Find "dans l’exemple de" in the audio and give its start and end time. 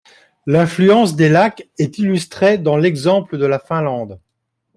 2.57-3.45